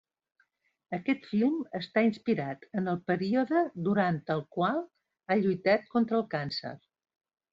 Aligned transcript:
Aquest 0.97 1.27
film 1.33 1.59
està 1.79 2.03
inspirat 2.05 2.65
en 2.81 2.89
el 2.95 2.97
període 3.11 3.61
durant 3.89 4.19
el 4.35 4.43
qual 4.57 4.81
ha 5.27 5.37
lluitat 5.43 5.87
contra 5.95 6.19
el 6.23 6.27
càncer. 6.35 6.73